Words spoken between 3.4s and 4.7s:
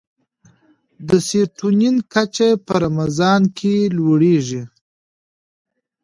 کې لوړېږي.